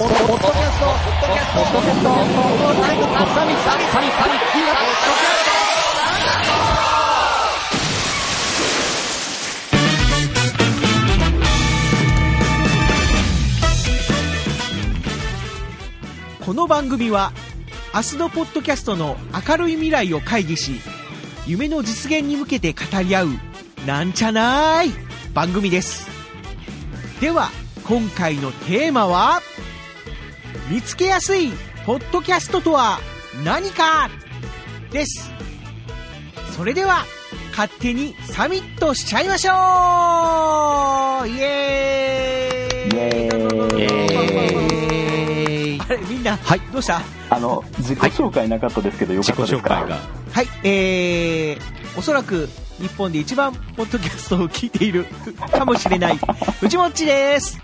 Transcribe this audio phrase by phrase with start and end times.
[0.00, 3.68] ポッドキャスト、ポッドキャスト、ポッドキャスト、ポッドキャスト、ポッドキャス
[16.38, 17.34] ト、この番組は
[17.94, 20.80] 明日のポッドキャストの明るい未来を会議し
[21.46, 23.28] 夢の実現に向けて語り合う
[23.86, 24.92] なんちゃなーい
[25.34, 26.08] 番組です。
[27.20, 27.50] では
[27.86, 29.42] 今回のテーマは
[30.70, 31.50] 「見つけやすい
[31.84, 33.00] ポッドキャストとは
[33.44, 34.08] 何か
[34.92, 35.28] です。
[36.56, 37.04] それでは
[37.50, 39.50] 勝手にサミットしちゃいましょ
[41.24, 41.28] う。
[41.28, 42.96] イエーイ。
[42.96, 43.80] イエーイ。
[43.80, 46.60] イエーイあれみんな、はい。
[46.72, 47.02] どうした？
[47.30, 49.74] あの、自己紹介なかったですけど、よか自己ったですか？
[49.74, 49.98] 紹介が。
[50.32, 55.04] はい、えー、おそらく日本で一番ポッドキャストを聞いている
[55.50, 56.20] かもしれない、
[56.62, 57.58] 内もっちです。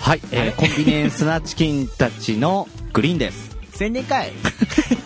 [0.00, 3.56] はい、えー、コンビニエンスなチキンたちのグリーンです。
[3.72, 4.32] 宣伝会。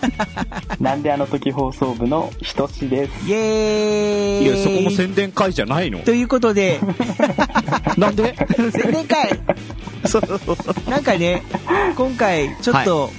[0.80, 3.28] なんであの時放送部のひとしです。
[3.28, 4.44] イエーイ。
[4.44, 5.98] いや、そこも宣伝会じゃないの。
[5.98, 6.80] ということで、
[7.98, 8.36] なんで？
[8.72, 9.38] 宣伝会。
[10.88, 11.42] なんかね、
[11.96, 13.10] 今回ちょっと、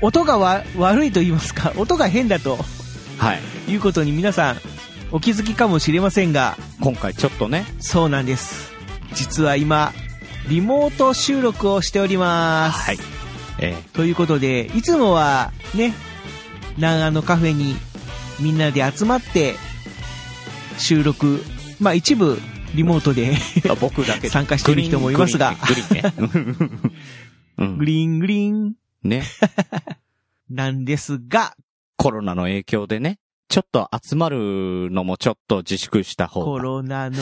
[0.00, 2.58] 音がわ悪いと言いますか、音が変だと。
[3.18, 3.72] はい。
[3.72, 4.60] いうことに皆さん
[5.10, 8.72] お気づきかもしれませんが、今回ちょっとね、そうなんです。
[9.14, 9.92] 実は今、
[10.48, 12.78] リモート収録をしております。
[12.80, 12.98] はい。
[13.60, 15.94] えということで、いつもはね、
[16.78, 17.76] 長野カフェに
[18.40, 19.54] みんなで集まって
[20.76, 21.40] 収録、
[21.80, 22.38] まあ一部
[22.74, 23.34] リモートで
[23.80, 26.12] 僕だけ参加している人もいますがグリーンね。
[26.18, 26.84] グリーンね。
[27.58, 29.22] うん グリーングリーンね。
[30.50, 31.54] なんですが、
[31.96, 33.18] コロナの影響でね、
[33.54, 37.18] ちょっと集まるのもちょっと自粛した方コが、ロナの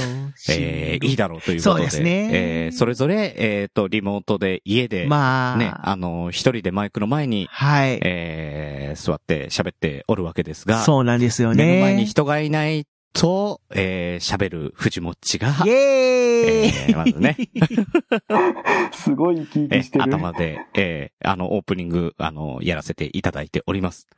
[0.48, 2.30] えー、いいだろうということで、そうですね。
[2.32, 11.66] えー、それぞれ、えっ、と、リモートで家で、まあ、ね、あの、一人でマイクの前に、はい、えー、座って喋っておるわけですが、そうなんですよね。
[11.66, 17.36] 目の前に人がいないと、えー、喋る藤もっちが、イエーイ、えーまずね。
[18.94, 20.04] すごい生き生えきしてる。
[20.04, 24.08] 頭で、えー、あの、オープニング、あの、やらせていただいております。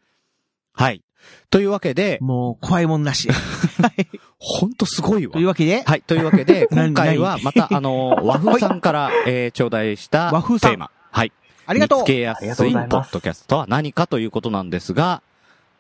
[0.74, 1.02] はい。
[1.50, 3.28] というわけで、もう怖いもんなし。
[3.30, 4.08] はい
[4.38, 5.46] ほんとすごいわという。
[5.46, 6.02] わけで、はい。
[6.02, 10.90] というわけで、 な今回はまた、あの、 和風さんから、えー、頂戴した和風さんテーマ。
[11.10, 11.32] はい。
[11.66, 15.22] ありがとう見つけやすいポッドキャストとは何かということなんですが、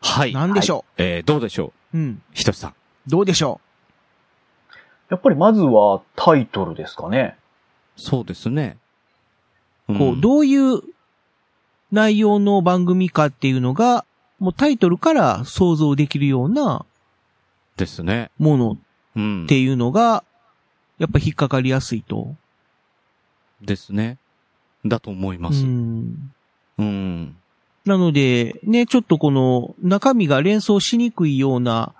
[0.00, 0.32] はい。
[0.32, 1.98] なんでしょえー、どうでしょう？
[1.98, 2.22] う、うん。
[2.32, 2.74] ひとしさん。
[3.06, 3.60] どうでしょ
[5.10, 7.36] やっぱりまずはタイトルですかね。
[7.96, 8.78] そうですね。
[9.88, 10.80] う、こう、どういう
[11.92, 14.06] 内容の番組かっていうのが、
[14.44, 16.84] もうタイトルから想像できるような
[17.76, 18.30] ですね。
[18.38, 18.78] もの
[19.16, 19.44] うん。
[19.44, 20.22] っていうのが、
[20.98, 22.34] やっぱ引っかかりやすいと。
[23.62, 24.18] ですね。
[24.84, 25.64] だと思いまうす。
[25.64, 26.30] ん。
[26.76, 27.36] うん。
[27.86, 31.94] なので、ね、ちょっとこの中身が連想しにくいような、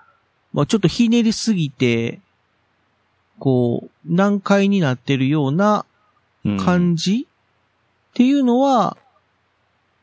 [0.53, 2.19] まあちょっとひねりすぎて、
[3.39, 5.85] こう、難解になってるような
[6.43, 7.27] うん感じ、
[8.11, 8.97] っていうのは、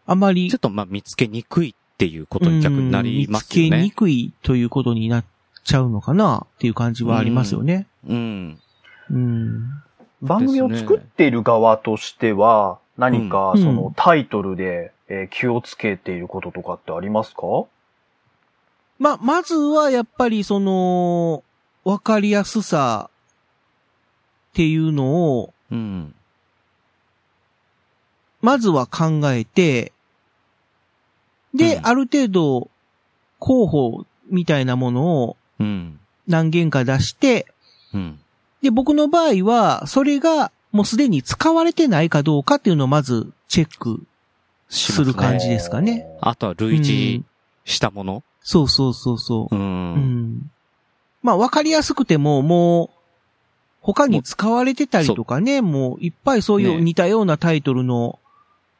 [0.06, 3.90] あまりちょっとまあ見つけにくいっていうことに逆になりますようん見つけにね。
[3.94, 5.24] くいということになっ
[5.62, 7.86] ちゃうのかなっていう感じはありますよね。
[8.08, 8.58] うん。
[9.08, 9.82] うん。
[10.20, 17.42] 番組を作っている側としては、何かうんそのタイトルで、えー気をつけていることとかってありますか？
[18.98, 21.44] まあ、まずはやっぱりその、
[21.84, 26.14] わかりやすさっていうのを、うん。
[28.40, 29.92] まずは考えて、
[31.54, 32.70] で、うんある程度、
[33.38, 35.98] 候補みたいなものをうん。
[36.28, 37.46] 何件か出して、
[37.92, 38.20] うん。
[38.62, 44.02] で、僕の場合は、それがもうすでに使われてないかどうかっていうのをまずチェック
[44.68, 46.06] すする感じですかね。
[46.20, 47.24] あとは類似
[47.64, 48.22] したもの？
[48.40, 49.58] そうそうそうそうう。
[49.58, 49.94] ん。
[49.94, 50.50] うん。
[51.22, 52.90] まあ、わかりやすくても、もう、
[53.80, 58.20] 他に使われてたりとかね、もういっぱいそういうね似たようなタイトルの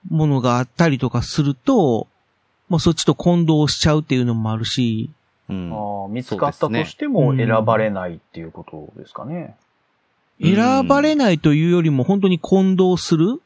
[0.09, 2.07] ものがあったりとかすると、
[2.69, 5.11] もうそっちと混同しちゃうっていうのもあるし、
[5.49, 5.73] うん。
[5.73, 9.35] あー見つかったとしても選ばれないっていうことですかね。
[9.35, 9.63] うん
[10.43, 13.41] 選ばれないというよりも本当に混同する？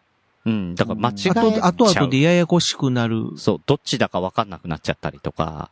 [0.47, 0.75] うん。
[0.77, 1.53] だから間違えちゃあう。
[1.53, 3.33] と、後々でややこしくなる。
[3.37, 5.69] そう、どっちだかわかんなくなっちゃったりとか、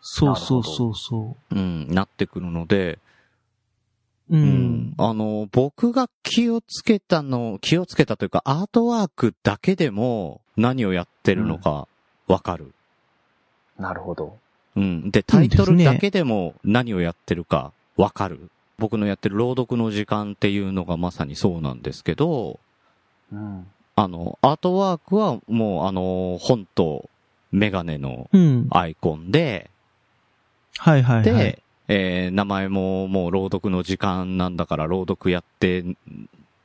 [0.00, 3.00] そうそうそうそうん、なってくるので、
[4.28, 4.36] う。
[4.36, 4.38] う。
[4.38, 4.44] うん
[4.90, 4.94] ん。
[4.96, 11.88] あの、僕が気をつけたの、気をつけたというか、アートワークだけでも何をやってるのか
[12.28, 12.72] わかる。
[13.80, 14.36] なるほど。
[14.76, 15.10] うん。
[15.10, 18.50] で、タイトルだけでも何をやってるかわかる？
[18.78, 22.60] 僕のやってる朗読の時間っていうのがまさにそうなんですけど、
[23.32, 23.66] うん。
[23.96, 27.10] あの、アートワークはもう、あの、本と
[27.52, 28.68] メガネのうん。
[28.70, 29.70] アイコンで、
[30.78, 31.24] はいはいはい。
[31.24, 35.84] で、えー名前ももう朗読の時間なんだから朗読やって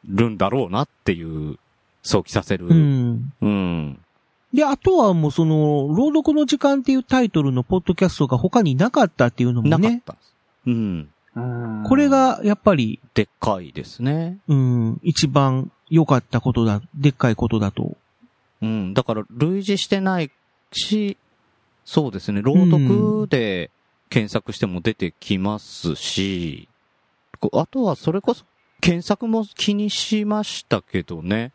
[0.06, 1.58] るんだろうなっていう、
[2.04, 2.68] 想起させる。
[2.68, 2.74] う。
[2.74, 3.34] ん。
[3.42, 4.00] うん。
[4.56, 10.16] で、あとはもうその、朗読の時間っていうタイトルのポッドキャストが他になかったっていうのもね、なかった。
[10.66, 11.10] うん。
[11.36, 14.40] うんこれ、がやっぱり、でっかいですね。
[14.48, 17.98] うん、一番良かったことだ、でっかいことだと。
[18.62, 18.94] うん。
[18.94, 20.32] だから、類似してない
[20.72, 21.18] し、
[21.84, 23.70] そうですね、朗読で
[24.10, 26.70] 検索しても出てきますし、
[27.40, 28.46] こあとはそれこそ、
[28.82, 31.52] 検索も気にしましたけどね。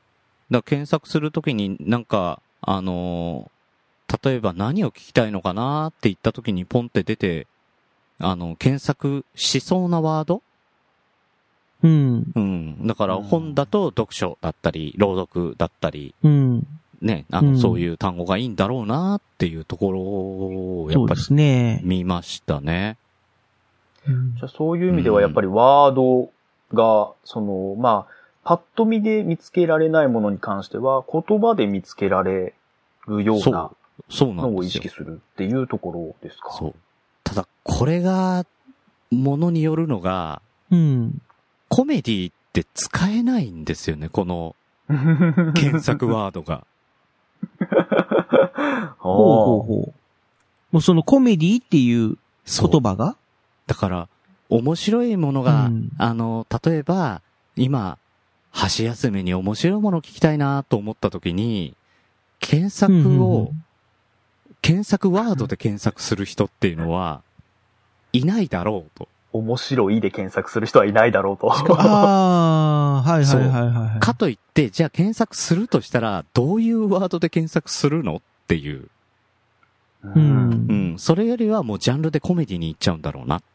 [0.50, 3.51] だから検索するときになんか、あのー
[4.25, 7.47] 例えば何を聞きたいのかなって言ったときにポンって出て、
[8.19, 10.43] あの、検索しそうなワード？
[11.85, 12.87] うん、うん。
[12.89, 16.67] だから本だと読書だったり、朗読だったり、うん。
[17.01, 21.81] ね、あの、うんそういう単語がいいんだろうなっていうところを、やっぱりすね。
[21.85, 22.97] 見ましたね。
[24.09, 26.31] うんじゃあそういう意味ではやっぱりワード
[26.75, 28.12] が、その、まあ、
[28.45, 32.55] パッと見で見つけられないものに関しては、言葉で見つけられ
[33.07, 33.71] るようそうな
[34.09, 34.89] そうなんですよのを意識。
[34.89, 36.53] するっていうところですか？
[36.53, 36.75] そう。
[37.25, 38.47] ただ、これが、
[39.11, 40.41] ものによるのが、
[40.71, 41.21] うん。
[41.69, 44.57] コメディって使えないんですよね、この
[45.55, 46.67] 検索ワードが。
[48.99, 49.95] ほうほうほう。
[50.73, 52.17] もうそのコメディっていう
[52.47, 53.17] 言葉が？
[53.67, 54.09] だから、
[54.49, 57.23] 面白いものが、うんあの、例えば、
[57.57, 57.99] 今、
[58.50, 61.75] 箸休めに面白いものを聞きたいなと思った時に、
[62.41, 63.52] 検索を、
[64.62, 67.23] 検索ワードで検索する人っていうのは、
[68.12, 69.08] いないだろうと。
[69.32, 71.52] 面白いで検索する人はいないだろうと。
[71.52, 74.00] ああ、はいはいはいはいはい。
[74.00, 78.88] かといって、じゃあ検索するとしたら、どういうワードで検索するのっていう。
[80.02, 80.99] ううんうん。
[80.99, 83.50] それよりはもうジャンルでコメディに行っちゃうんだろうなって。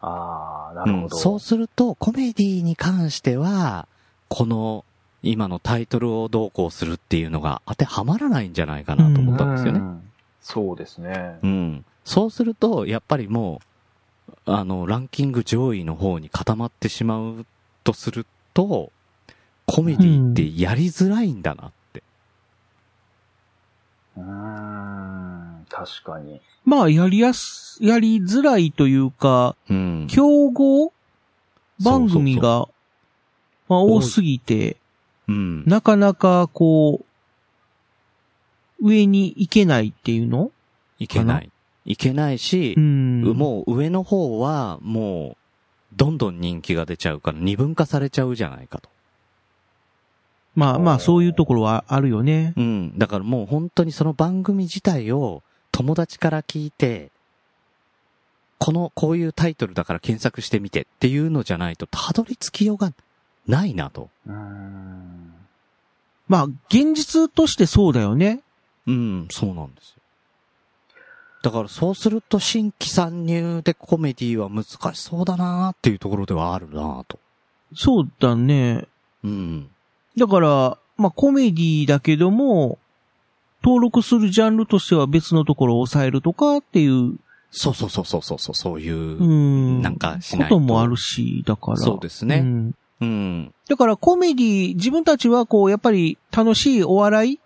[0.00, 0.96] ああ、なうん。
[0.96, 1.16] るほど。
[1.16, 3.86] そうすると、コメディに関しては、
[4.28, 4.84] この、
[5.22, 9.78] 今のタイトルをどうこうするっていうのが当てはまらないんじゃないかなと思ったんですよね。
[9.80, 10.02] うん
[10.42, 11.46] そうですねう。
[11.46, 11.84] ん。
[12.06, 13.60] そうすると、やっぱりも
[14.46, 17.44] う、あの、ランキング上位の方に固まってしまう
[17.84, 18.24] とする
[18.54, 18.90] と、
[19.66, 22.02] コメディってやりづらいんだなって。
[24.16, 26.40] うーん、確かに。
[26.64, 30.06] まあ、やりやす、やりづらいというか、うん。
[30.10, 30.92] 競合
[31.82, 32.68] 番組そうそうが、
[33.68, 34.76] まあ、多すぎて、
[35.28, 35.64] うん。
[35.64, 40.50] なかなかこう、上に行けないっていうの？
[40.98, 41.50] いけない。
[41.84, 43.22] いけないしう、ん。
[43.22, 45.36] もう上の方は、も
[45.92, 48.90] う、どんどん人気が出ちゃうから二分化されちゃうじゃないかと。
[50.54, 52.54] まあまあ、そういうところはあるよね。
[52.56, 52.98] うん。
[52.98, 55.42] だからもう本当にその番組自体を
[55.80, 57.10] 友達から聞いて、
[58.58, 62.92] この、こういうタイトルだから検索してみてっていうのじゃないとたどり着きようが
[63.46, 64.10] ないなと。
[66.28, 68.42] まあ、現実としてそうだよね。
[68.86, 69.94] うん、そうなんですよ。
[71.44, 77.18] だからそうすると新規参入でコメディは難しそうだなっていうところではあるなと。
[77.74, 78.86] そうだね。
[79.24, 79.70] うん。
[80.18, 82.78] だから、まあ、コメディだけども、
[83.62, 87.16] 登録するジャンルとしては別のところを抑えるとかっていう、
[87.50, 88.96] そうそうそうそうそうそう、そういう。
[88.96, 89.82] うん。
[89.82, 91.76] なんかしこないとともあるし、だから。
[91.78, 93.54] そうですねんうん。
[93.68, 97.40] だからコメディ、自分たちはこう、やっぱり楽しいお笑い、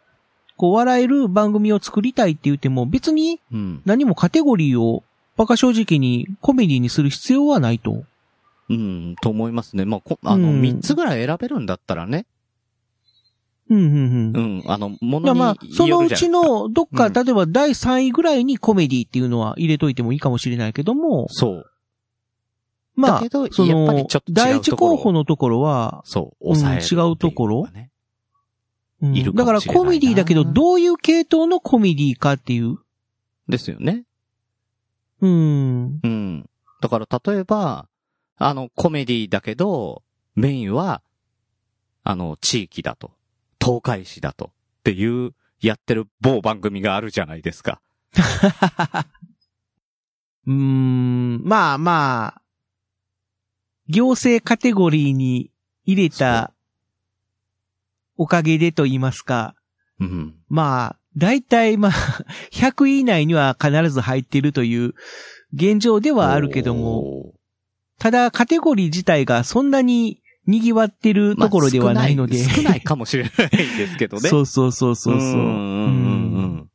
[0.57, 3.83] こう、笑える番組を作りたいって言っても、別にうん。
[3.87, 5.03] 何もカテゴリーを、
[5.37, 8.05] バカ正直にコメディにする必要はないと。
[8.71, 9.85] うん、と思いますね。
[9.85, 12.27] まあ、こあの、うん三つぐらい選べるんだったらね。
[13.71, 14.37] うん、うん、うん。
[14.37, 16.29] うん、あの、ものにまあ、そのうち。
[16.29, 21.71] の、どっか、うん例えば第3位ぐらいにコメディっていうのは入れといてもいいかもしれないけども、そう。
[22.97, 27.69] まあその第一候補のところは、そう、うん抑えるってい違うところ？
[29.03, 32.79] うんいるかだからコメディだけど、どういう系統のコメディかっていう。
[33.49, 34.05] ですよね。
[35.21, 36.01] うん。
[36.03, 36.51] うん。
[36.81, 37.89] だから、例えば、
[38.37, 40.03] あの、コメディだけど、
[40.35, 41.03] メインは、
[42.03, 43.13] あの、地域だと。
[43.65, 44.53] 東海市だと。
[44.81, 47.81] っていう、やってる某番組があるじゃないですか。
[50.47, 52.43] うーん、まあまあ、
[53.89, 55.51] 行政カテゴリーに
[55.85, 56.53] 入れた
[58.19, 59.55] おかげでと言いますか、
[60.01, 60.35] うん。
[60.49, 61.93] まあ、大体まあ、
[62.53, 64.95] 100位以内には必ず入っているという
[65.55, 67.35] 現状ではあるけども、も。
[67.99, 72.39] ただカテゴリー自体がそんなに賑わってるところではないので。
[72.39, 74.29] まあ少ない少ないかもしれないですけどね。
[74.31, 75.41] そうそうそうそうそう。
[75.41, 76.69] んう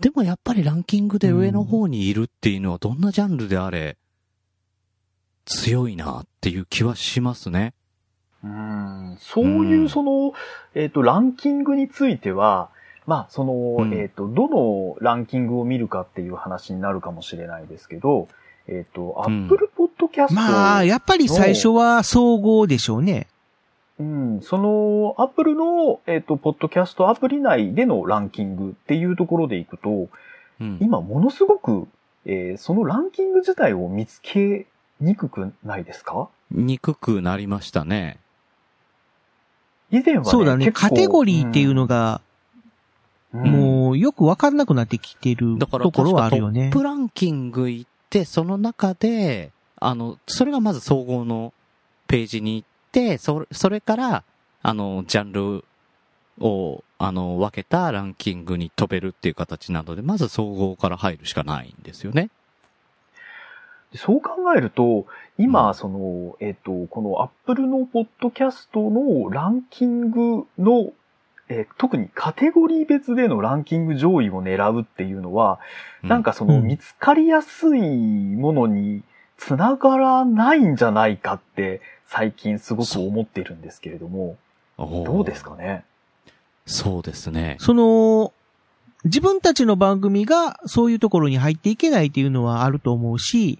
[0.00, 3.96] でもやっぱりランキングで上の方にいるっていうのはどんなジャンルであれ、
[5.46, 7.74] 強いなっていう気はしますね。
[8.42, 10.34] うんそういううんその、
[10.74, 12.68] えっ、と、ランキングについては、
[13.06, 18.28] まあ、その、うんえっ、と、どのランキングを見るかっていう話になるかもしれないですけど、
[18.66, 23.26] えっ、と、アうんップルポッドキャスト、まあ、やっぱり最初は総合でしょうね。
[24.00, 30.08] うん、その、アップルの、えっ、と、ポッドキャストアプリ内でのランキングっていうところでいくと、
[30.60, 30.78] うん。
[30.80, 31.86] 今ものすごく、
[32.26, 34.66] えーそのランキング自体を見つけ
[35.00, 36.28] にくくないですか？
[36.50, 38.18] 憎くなりましたね。
[39.90, 40.72] 以前はね、そうだね。
[40.72, 42.24] カテゴリーっていうのが、うん
[43.34, 46.80] もうよくわかんなくなってきてるだからところはあるよねトッ。
[46.80, 51.52] プランキング行って、その中で、あの、それがまず総合の
[52.06, 54.24] ページに行って、それ、それから、
[54.62, 55.64] あの、ジャンル
[56.38, 62.30] を、あの、分けたランキングに飛べるっていう形なので、まず総合から入るしかないんですよね。
[63.96, 65.06] そう考えると、
[65.36, 70.92] 今、うんその、えっ、と、このアップルのポッドキャストのランキングの、
[71.48, 75.60] えー特にカテゴリー別でのランキング上位を狙うっていうのは、
[76.02, 76.66] なんかそのうん。
[76.66, 79.02] 見つかりやすいものに
[79.36, 84.36] つながらないんじゃないかって最近すごく思っているんですけれども、
[84.78, 85.84] うん、どうですかね？
[86.66, 87.56] そうですね。
[87.60, 88.32] その、
[89.04, 93.58] 自分たちの番組がそういうところに入っていけないっていうのはあると思うし、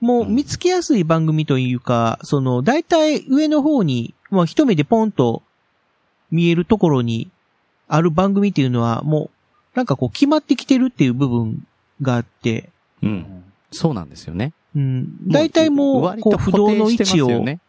[0.00, 5.42] もう見つけやすい番組というか、その、大体上の方に、まあ一目でポンと
[6.32, 7.30] 見えるところに
[7.86, 9.30] ある番組っていうのはも
[9.74, 11.64] う、なんかこう決まってきてるっていう部分
[12.00, 12.70] があって、
[13.02, 13.06] う。
[13.06, 14.52] うんんそうなんですよね。
[14.74, 17.60] うん、大体もう、割ことう不動の位置を、ね。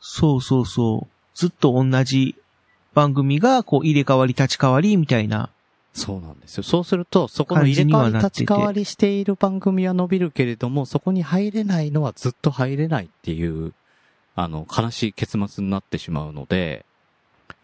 [0.00, 2.36] そうそうそう、ずっと同じ
[2.94, 5.50] 番組がこう入れ替わり立ち替わりみたいな、
[5.94, 6.62] そうなんですよ。
[6.62, 13.74] そうすると、そこの入れ替わり立ち替わりしている番組は伸びるけれども、そこに入れないのはずっと入れないっていう、
[14.34, 16.86] あの、悲しい結末になってしまうので、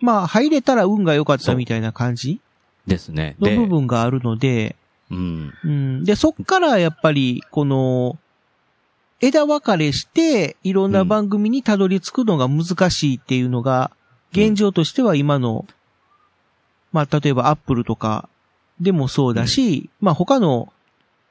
[0.00, 2.40] まあ入れたら運が良かったみたいな感じ
[2.86, 3.36] ですね。
[3.40, 4.76] ので、部分があるので、
[5.10, 5.54] うん。
[5.64, 6.04] うん。
[6.04, 8.18] で、そっからやっぱり、この、
[9.20, 13.90] 枝分かれして、いろんな番組にたどり着くのが難しいっていうのが、
[14.32, 15.66] 現状としては今の、
[16.92, 18.28] まあ、例えばアップルとか
[18.80, 20.72] でもそうだし、まあ他の、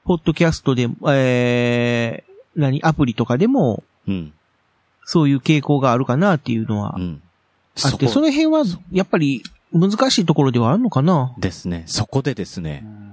[0.03, 4.33] ポッドキャストで、えー、何、アプリとかでも、うん。
[5.03, 7.21] そういう傾向があるかなっていうのはうん。
[7.83, 9.43] あって、その辺は、やっぱり
[9.73, 11.33] 難しいところではあるのかな？
[11.37, 11.83] ですね。
[11.87, 13.07] そこでですね、うん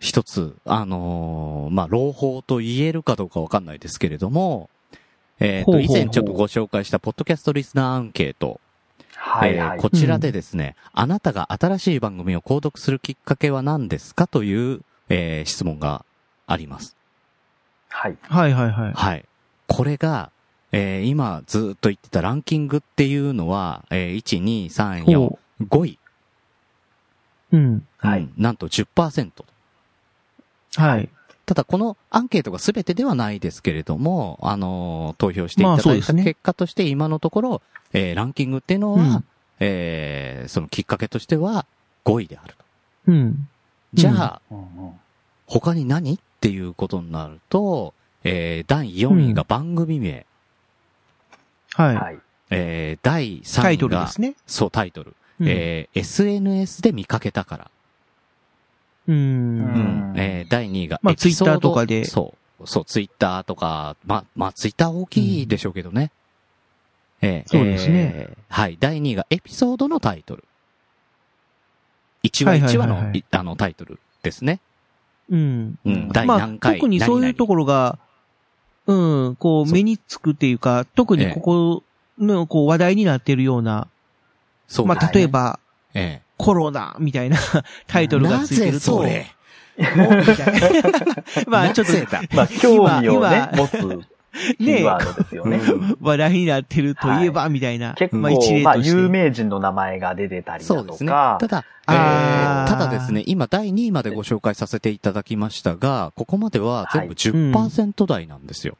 [0.00, 4.70] 一つ、あのーまあ、朗報と言えるかどうかわかんないですけれども、
[5.40, 8.60] えっ、と、ほうほうほう以前ちょっとご紹介したポッドキャストリスナーアンケート、
[9.16, 9.76] はいはい。
[9.76, 16.04] えーこちらでですね、あなたが新しい番組を購読するきっかけは何ですかという、えー質問が
[16.46, 16.94] あります。
[17.88, 18.16] はい。
[18.22, 18.92] はいはいはい。
[18.92, 19.24] はい。
[19.66, 20.30] これが、
[20.72, 25.98] えー今ずっと言ってたランキングっていうのは、えー1、2、3、4ほ、5位。
[27.52, 27.86] うん。
[27.96, 29.30] はいうんなんと10%。
[30.76, 31.08] はい。
[31.46, 37.62] ただこのアンケートが全てではないですけれども、あのー投票していまあただいた結果として今のところ、
[37.94, 39.24] えーランキングっていうのは、うん
[39.60, 41.64] えーそのきっかけとしては
[42.04, 42.64] 5位であると。
[43.06, 43.48] うん。
[43.94, 44.92] じゃあ、うんうん
[45.50, 50.26] 他に何っていうことになると、えー第4位が番組名、
[51.78, 51.96] はい。
[51.96, 52.18] はい。
[52.50, 54.34] えー第3位が、タイトルですね。
[54.46, 55.14] そう、タイトル。
[55.40, 57.70] うんえー SNS で見かけたから。
[59.06, 59.12] う。
[59.12, 60.14] うんうん。
[60.16, 62.66] えー第2位が、まあエピソード Twitter とかでそう。
[62.66, 66.10] そう、ツイッターとか、ま、まあ、ツイッター大きいでしょうけどね。
[67.20, 68.76] えーそうですねえーはい。
[68.80, 70.44] 第2位がエピソードのタイトル。
[72.24, 74.60] 1話1話の、はいはいはいはいいあの、タイトルですね。
[75.30, 75.78] うん。
[75.84, 76.08] うん。
[76.08, 77.98] 第まあ何、回、特にそういうところが、
[78.88, 79.74] うん、こう、そう。
[79.74, 81.82] 目につくっていうか、特にここ
[82.18, 83.86] の、こう、話題になってるような、
[84.66, 85.60] そうまあ、例えば、
[85.94, 87.36] えコロナみたいな
[87.86, 89.26] タイトえルがついてると、なぜ
[89.78, 90.68] それもうみたいな。
[91.46, 91.92] まあ、ちょっと
[92.34, 94.08] まあ、興味を今ね、持つ
[94.58, 95.60] キーワードですよね。
[96.00, 97.94] 話題になってるといえば、みたいな。
[97.94, 98.76] 結構、まあ、一例まあ。
[98.76, 101.10] 有名人の名前が出てたりだとそうですね。
[101.10, 101.92] かた、だ、え
[102.68, 108.76] ただですね、今第2位までご紹介させていただきましたが、ここまでは全部はい10%台なんですよ。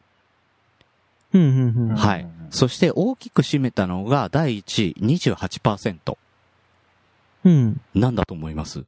[1.35, 1.97] うん、うん、うん。
[1.97, 6.17] はいうんそして大きく占めたのが第1位28%。
[7.45, 7.81] うん。
[7.95, 8.85] なんだと思います？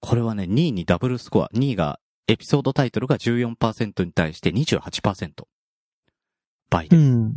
[0.00, 1.50] これはね、2位にダブルスコア。
[1.54, 5.46] 2位が、エピソードタイトルが14%に対して28%。
[6.70, 7.02] 倍うです。
[7.02, 7.36] ん。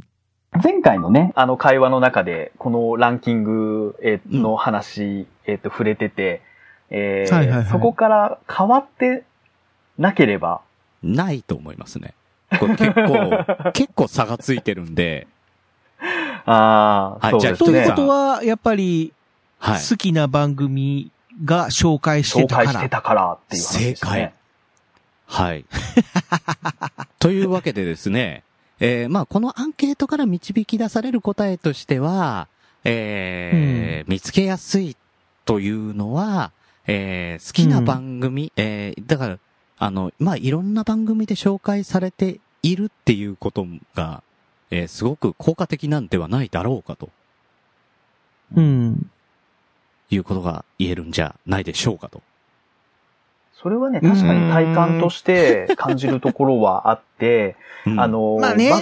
[0.63, 6.41] 前回のね、あの会話の中で、このランキングえーの話、えっ、と、触れてて、
[6.89, 9.23] えーはいはいはいそこから変わって
[9.99, 10.61] なければ、
[11.03, 12.15] ないと思いますね。
[12.59, 15.27] これ結構、 結構差がついてるんで、
[16.45, 18.07] ああ、はいじゃあそうですねというこ。
[18.07, 19.13] とは、やっぱり、
[19.59, 19.79] はい。
[19.87, 21.11] 好きな番組
[21.45, 22.67] が紹介して紹たから。
[22.69, 23.95] 介してたからっていう話ですね。
[23.95, 24.33] 正解。
[25.31, 25.65] はい。
[27.19, 28.43] というわけでですね、
[28.79, 32.47] えーまあ、このアンケートから導き出される答えとしては、
[32.83, 34.95] えー見つけやすい
[35.45, 36.51] というのは、
[36.87, 39.39] えー好きな番組、えーだから、
[39.77, 44.23] あの、まあ、いろんな番組で紹介されているっていうことが、
[44.71, 47.09] えーすごく効果的なんではないだろうかと
[48.55, 49.11] うん。
[50.09, 52.23] いうことが言えるんじゃないでしょうかと。
[53.61, 57.99] それはね、確かに体感として感じるところはあって、 うん。
[57.99, 58.71] あ、の、まあね。
[58.71, 58.77] ば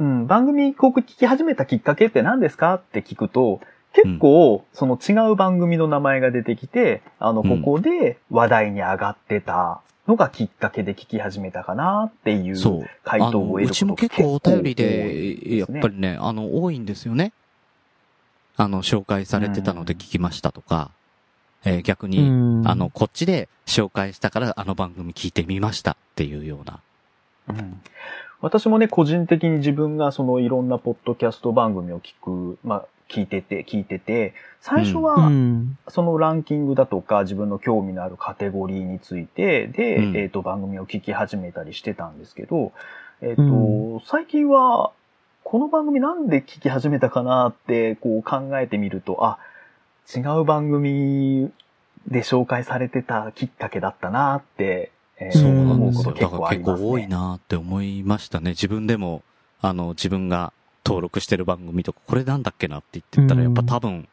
[0.00, 3.60] うん、番組広告聞き始めたきっかけって何ですかって聞くと、
[3.92, 7.62] 結構、その違う番組の名前が出てきて、あの、うん。
[7.62, 12.90] ここで話題に上がってたのがきっかけで聞き始めたかなっていうそう。
[13.04, 17.32] 回答を得ることうちも結構お便りで、やっぱりね、あの、多いんですよね。
[18.56, 20.90] あの、紹介されてたので聞きましたとか、
[21.64, 22.22] えー逆に、う
[22.62, 22.68] ん。
[22.68, 26.80] あの、、こっちで紹介したからあの番組聞いてみましたっていうような。
[27.48, 27.80] うん。
[28.40, 35.78] 私もね、個人的に自分がそのいろんなポッドキャスト番組を聞く、まあ、聞いてて、聞いてて、最初うは、ん。
[35.88, 40.16] そのランキングだとか自分の興味のあるカテゴリーについてで、うん。
[40.16, 42.72] えっ、と、番組を聞き始めたりしてたんですけど、
[43.20, 44.92] えっ、と、う最近は、
[45.42, 49.38] この番組なんで聞き始めたかなって、こう考えてみると、あ、
[50.14, 51.50] 違う番組
[52.08, 56.70] で紹介されてたきっかけだったなって、えーそうなうですよこと結構あります、ね。
[56.70, 58.50] だから結構多いなって思いましたね。
[58.50, 59.22] 自分でも、
[59.60, 60.52] あの、自分が
[60.84, 64.08] 登録してる番組とか、これなんだっけなって言ってたら、やっぱ多分、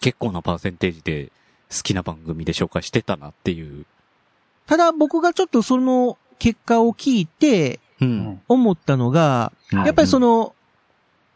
[0.00, 1.32] 結構なパーセンテージで
[1.70, 3.86] 好きな番組で紹介してたなっていう。
[4.66, 7.80] ただ僕がちょっとその結果を聞いて
[8.48, 10.54] 思ったのが、うんやっぱりその、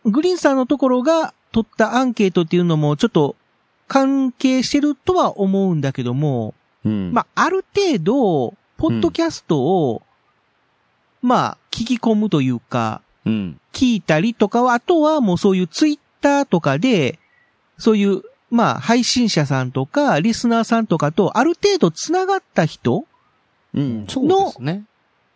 [0.04, 3.36] グリーンさんのところが取ったアンケートっていうのもちょっと
[3.88, 7.12] 関係してるとは思うんだけども、うん。
[7.12, 10.02] まあ、ある程度、ポッドキャストを、
[11.20, 13.60] まあ、聞き込むというか、うん。
[13.72, 17.18] 聞いたりとかは、あとはもうそういうツイッターとかで、
[17.78, 23.06] そういう、まあ、配信者さんとか、リスナーさんとかと、ある程度繋がった人
[23.74, 24.06] うん。
[24.08, 24.84] そうですね。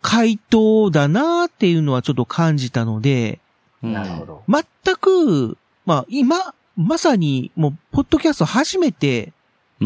[0.01, 3.39] 回答だなーっていうのはちょっと感じたので、
[3.83, 4.43] うんなるほど。
[4.47, 9.33] 全く、まあ、今、まさに、もう、ポッドキャスト初めて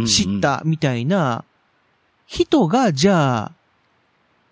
[0.06, 0.39] 知っ。
[0.41, 1.45] たみたいな
[2.27, 3.51] 人が、じゃあ、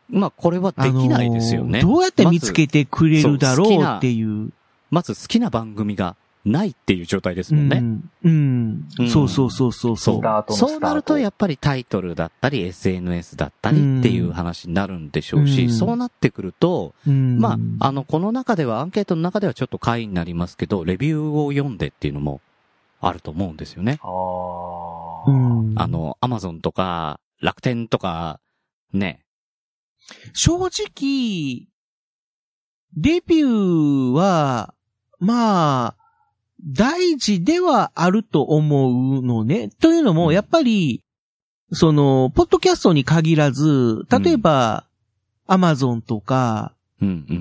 [0.10, 1.80] まあ、これはできないですよね。
[1.80, 4.52] あのーどうやって見つけてくれるだろうっていう。
[4.90, 7.78] まず好きな番組がないっていう状態ですもんね。
[7.78, 8.12] うん。
[8.24, 10.16] うんうんそうそうそうそうそう。
[10.18, 22.42] スタートのスタートそうなるとやっぱりタイトルだったり SNS だったりっていう話になるんでしょうし、うんそうなってくると、うんまあ、あの、この中では、アンケートの中ではちょっと回になりますけど、レビューを読んでっていうのも
[23.02, 24.00] あると思うんですよね。
[24.02, 28.40] ああの、アマゾンとか、楽天とか、
[28.94, 29.24] ね。
[30.34, 31.68] 正直、
[32.98, 34.74] レビューは、
[35.20, 35.99] まあ、
[36.66, 39.70] 大事ではあると思うのね。
[39.80, 40.34] というのも、うん。
[40.34, 41.04] やっぱり、
[41.72, 44.86] その、ポッドキャストに限らず、例えば、
[45.48, 46.74] アマゾンとか、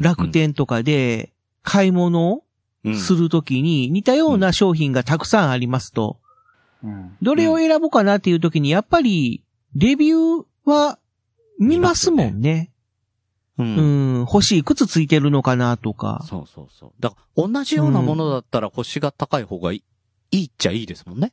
[0.00, 2.42] 楽天とかで、買い物
[2.94, 6.18] するときに似たような商品がたくさんありますと。
[6.82, 7.16] うん。
[7.20, 9.42] どれを選ぼうかなっていうときに、やっぱり、
[9.74, 10.98] レビューは
[11.58, 12.70] 見ますもんね。
[13.58, 13.62] う。
[13.62, 16.24] うんん、星いくつついてるのかなとか。
[16.28, 16.92] そうそうそう。
[17.00, 19.82] だから、同じようなものだったら星が高い方がいい、
[20.30, 21.32] いいっちゃいいですもんね。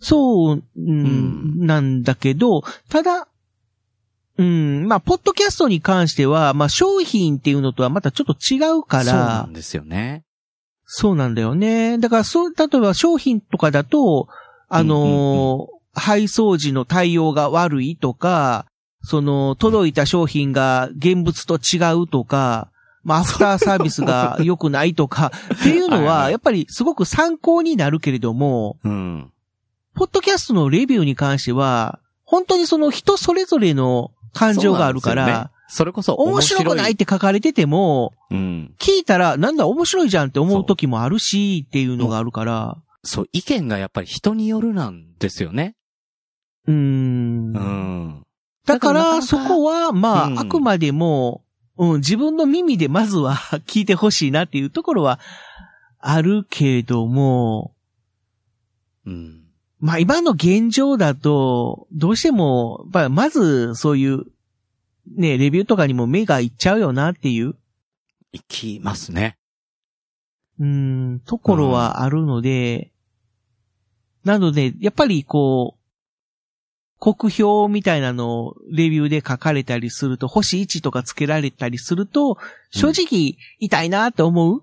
[0.00, 3.28] そう、うんんなんだけど、ただ、
[4.36, 10.24] うん、まあ、ポッドキャストに関しては、まあ、商品っていうのとはまたちょっと違うかそうならん、ですよね。
[10.84, 11.98] そうなんだよね。
[11.98, 14.28] だから、そう、例えば商品とかだと、
[14.68, 18.66] あのー配送時の対応が悪いとか、
[19.04, 22.70] その、届いた商品が現物と違うとか、
[23.04, 29.30] まあ、アフターサービスが良くないとか、っていうのはやっぱりすごく参考になるけれども、うん。
[29.94, 38.74] ポッドキャストのレビューに関しては、本当にその人それぞれの感情があるから、それこそ面白くないって書かれてても、うん。
[38.78, 45.76] 聞いたらなんだ面白いじゃんって思う時もあるし、っていうのがあるから、そう、意見がやっぱり人によるなんですよね。
[46.66, 46.76] うーん。
[46.76, 48.23] うん。
[48.66, 50.38] だからそこは、まあ、うん。
[50.38, 51.44] あくまでも、
[51.76, 53.34] うん、自分の耳でまずは
[53.66, 55.20] 聞いてほしいなっていうところは
[55.98, 57.74] あるけども、
[59.06, 59.44] うん。
[59.80, 64.24] まあ今の現状だと、どうしても、まずそういう、
[65.14, 67.54] ね、レビューとかにも目がいっちゃうよなっていう、
[68.32, 69.36] いきますね。
[70.58, 72.92] うん、ところはあるので、
[74.24, 75.83] なので、やっぱりこう、
[77.12, 82.38] 国評みたいなのをレビューで書かれたりすると、星1とかつけられたりすると、
[82.70, 84.62] 正直痛いなって思う、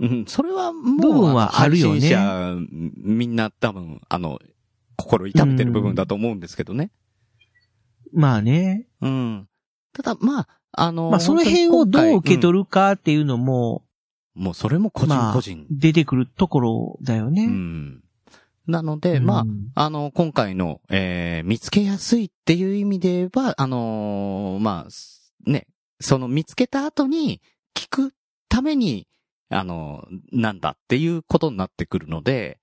[0.00, 2.56] うん、それはもう、部分はあるよね者
[3.02, 4.38] みんな多分、あの、
[4.96, 6.90] 心痛めてる部分だと思うんですけどね。
[8.12, 8.86] まあね。
[9.00, 9.48] うん。
[9.94, 13.82] ただ、まあ、あの、まあその辺をどう受ける、取るかっていうのも
[14.36, 15.66] うんもうそれも個人個人。
[15.68, 17.44] 出てくるところだよね。
[17.44, 18.02] うん。
[18.68, 19.72] なので、まあ、うん。
[19.74, 25.66] あの、今回の、えー見つけやすいっていう意味で言えば、あのーまあ、すね、
[26.00, 27.40] その見つけた後に
[27.74, 28.12] 聞く
[28.48, 29.08] ために、
[29.50, 32.58] あのなんだっていうことになってくるので、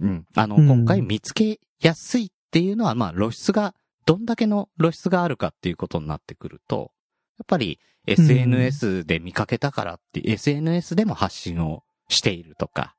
[0.00, 0.26] うん。
[0.34, 0.66] あの、うん。
[0.68, 3.74] 今回見つけやすいっていうのは、まあ、露出が、
[4.06, 6.90] どんだけの露出があるかっていうことになってくると、
[7.38, 12.96] やっぱり SNS で見かけたからって、SNS でも発信をしているとか、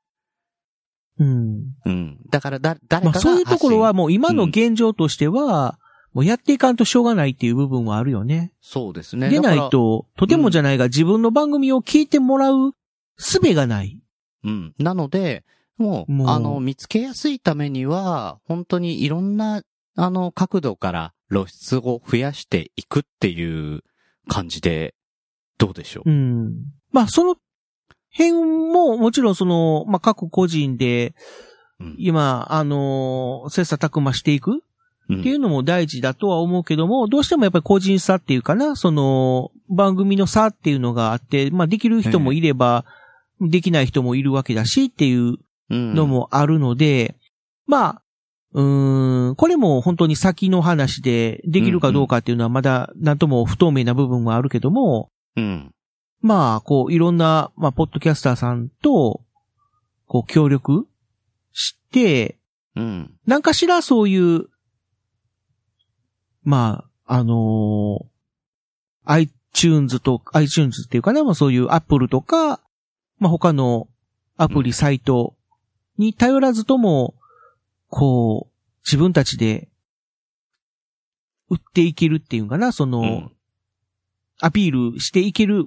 [1.18, 1.62] うん。
[1.84, 2.18] うん。
[2.30, 5.78] だからだ、誰かがまあそういうところはもう今の現状としては、
[6.12, 8.52] もうやっていかんとしょうがないっていう部分はあるよね。
[8.60, 9.28] そうですね。
[9.28, 12.72] でないと、とてもじゃないが自分の番組を聞いてもらう
[13.18, 14.00] 術がない。
[14.44, 14.74] うん。
[14.78, 15.44] なので、
[15.76, 19.62] もう、もうあの、見つけやすいためには、本当にいろんな、
[19.94, 23.82] あの、角度から露出を増やしていくっていう
[24.28, 24.94] 感じで、
[25.58, 26.10] どうでしょう？
[26.10, 26.52] うん。
[26.92, 27.36] まあその
[28.16, 28.32] 辺
[28.72, 31.14] ももちろんその、まあ各個人で
[31.80, 31.96] うん。
[31.98, 34.62] 今、あのー切磋琢磨していく
[35.08, 42.84] うんっていうのも大事だとは思うけども、どうしてもやっぱり個人差っていうかな、その、番組の差っていうのがあって、まあできる人もいれば、
[43.40, 45.36] できない人もいるわけだしっていう
[45.70, 47.16] うんのもあるので、
[47.66, 48.02] まあ、
[48.54, 55.72] うーん、これも本当に先の話でできるかどうかっていうのはまだなんとも不透明な部分はあるけども、うん。
[56.20, 59.22] まあ、こう、いろんな、まあ、ポッドキャスターさんと、
[60.06, 60.86] こう、協力
[61.52, 62.38] して、
[62.74, 63.14] うん。
[63.26, 64.48] なんかしらそういう、
[66.42, 68.06] まあ、あのー
[69.06, 72.60] iTunes と、iTunes っていうかな、まあそういう Apple とか、
[73.18, 73.88] まあ他の
[74.36, 75.34] アプリ、サイト
[75.96, 77.14] に頼らずとも、
[77.88, 78.52] こう、
[78.84, 79.68] 自分たちで、
[81.48, 83.32] 売っていけるっていうかな、その、うん
[84.38, 85.66] アピールしていける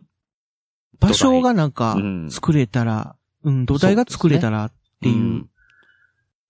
[1.00, 5.48] 場所がなんかうん作れたら、うん、土台が作れたらっていう、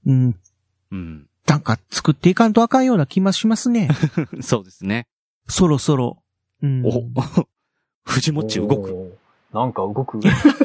[0.05, 0.35] うん、
[0.91, 1.27] うん。
[1.47, 3.89] なんか作っていかんとあかんような気もしますね。
[4.33, 4.43] うん。
[4.43, 5.07] そうですね。
[5.47, 6.21] そろそろ。
[6.61, 7.03] うん、お、
[8.05, 9.17] 藤もっち動く。
[9.53, 10.19] なんか動く。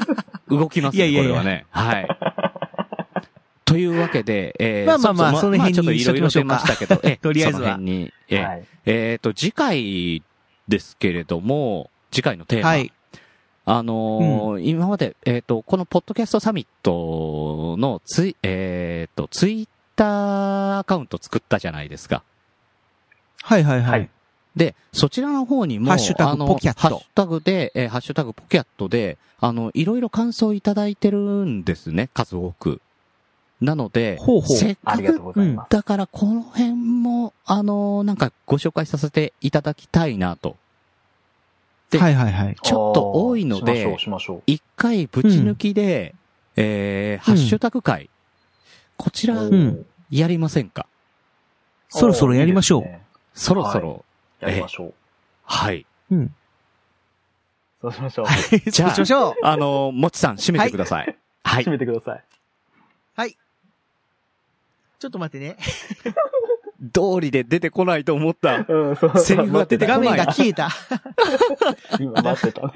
[0.49, 1.67] 動きますね、いやいやいやこれはね。
[1.71, 2.09] はい。
[3.65, 8.65] というわけで、えー、まあまあまあううその辺にちょっといろいろ出ましたけど、えとりあえずはその辺に、えーはい。
[8.85, 10.23] えーと、次回
[10.69, 12.69] ですけれども、次回のテーマ。
[12.69, 12.93] はい。
[13.67, 22.23] あのー今まで、えっ、と、このポッドキャストサミットのツイ、えっ、と、ツイッターアカウント作ったじゃないですか。
[23.43, 23.91] はいはいは。
[23.93, 24.09] はいい。
[24.57, 32.83] で、そちらの方にも、ハッシュタグあのポキャットハッシュタグで、えーハッシュタグポキャットで、あの、いろいろ感想いただいてるんですね、数多く。
[33.63, 35.71] なので、ほうほうせっかありがとうく、ございます。
[35.71, 40.57] だからこの辺も、あのーなんかご紹介させていただきたいなと。
[41.99, 42.57] ではいはいはい。
[42.63, 44.43] ちょっと多いのであーしましょう、しましょう。
[44.47, 46.15] 一回ぶち抜きで、
[46.57, 48.11] えー、ハッシュタグ会、
[48.97, 50.87] こちら、んやりませんか？
[51.89, 53.03] そろそろやりましょういいね
[53.35, 54.05] そろそろ、
[54.41, 54.95] やりましょう。
[55.45, 55.87] はい。
[56.11, 56.35] うん。
[57.81, 58.27] そうしましょう。
[58.71, 59.35] じゃあそうしましょう。
[59.43, 61.17] あのーもちさん、締めてください。
[61.45, 61.73] はい閉。
[61.73, 62.25] めてください。
[65.01, 65.59] ちょっと待ってね。
[66.93, 68.65] 通りで出てこないと思った。
[68.69, 69.19] うん、そう。
[69.19, 70.71] セリフが出てこない画面が消えた。
[71.99, 72.73] 今待ってたね。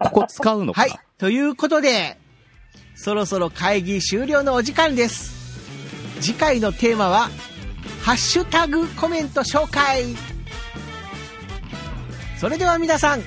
[0.00, 0.92] ここ使うのかな？
[0.92, 1.00] はい。
[1.18, 2.18] ということで、
[2.94, 5.34] そろそろ会議終了のお時間です。
[6.20, 7.28] 次回のテーマは、
[8.02, 10.04] ハッシュタグコメント紹介。
[12.38, 13.22] それでは皆さん、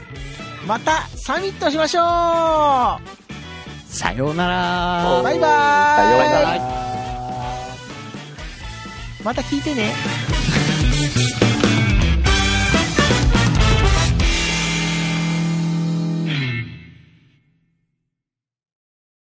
[0.68, 5.22] またサミットしましょうさようなら。
[5.24, 7.09] バイバーイさようなら。
[9.30, 10.39] また聞いてね。